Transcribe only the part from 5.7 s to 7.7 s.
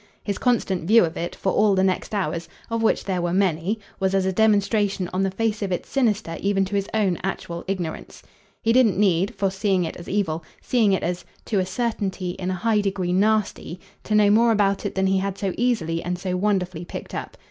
it sinister even to his own actual